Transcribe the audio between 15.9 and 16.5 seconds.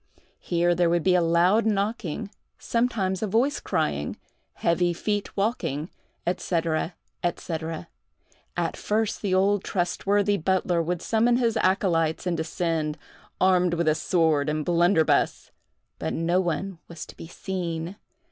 but no